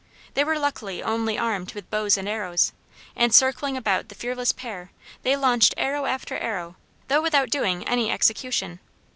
They 0.33 0.43
were 0.43 0.57
luckily 0.57 1.03
only 1.03 1.37
armed 1.37 1.73
with 1.75 1.91
bows 1.91 2.17
and 2.17 2.27
arrows, 2.27 2.73
and, 3.15 3.31
circling 3.35 3.77
about 3.77 4.09
the 4.09 4.15
fearless 4.15 4.51
pair, 4.51 4.89
they 5.21 5.35
launched 5.37 5.75
arrow 5.77 6.05
after 6.05 6.39
arrow, 6.39 6.75
though 7.07 7.21
without 7.21 7.51
doing 7.51 7.87
any 7.87 8.09
execution. 8.09 8.79